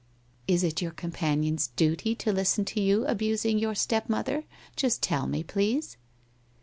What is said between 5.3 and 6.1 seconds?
please?'